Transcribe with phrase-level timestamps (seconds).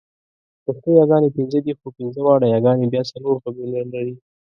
[0.65, 4.15] پښتو یاګانې پنځه دي، خو پنځه واړه یاګانې بیا څلور غږونه لري.